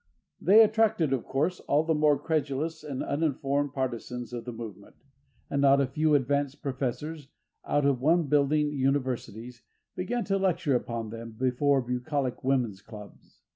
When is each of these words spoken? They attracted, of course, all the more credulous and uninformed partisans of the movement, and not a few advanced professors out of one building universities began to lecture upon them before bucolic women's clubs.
They 0.41 0.63
attracted, 0.63 1.13
of 1.13 1.25
course, 1.25 1.59
all 1.67 1.83
the 1.83 1.93
more 1.93 2.17
credulous 2.17 2.83
and 2.83 3.03
uninformed 3.03 3.71
partisans 3.73 4.33
of 4.33 4.45
the 4.45 4.51
movement, 4.51 4.95
and 5.47 5.61
not 5.61 5.79
a 5.79 5.85
few 5.85 6.15
advanced 6.15 6.63
professors 6.63 7.27
out 7.65 7.85
of 7.85 8.01
one 8.01 8.23
building 8.23 8.71
universities 8.71 9.61
began 9.95 10.23
to 10.23 10.39
lecture 10.39 10.73
upon 10.75 11.11
them 11.11 11.33
before 11.37 11.83
bucolic 11.83 12.43
women's 12.43 12.81
clubs. 12.81 13.43